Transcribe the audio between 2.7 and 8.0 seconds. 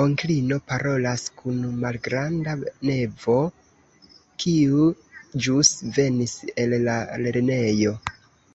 nevo, kiu ĵus venis el la lernejo.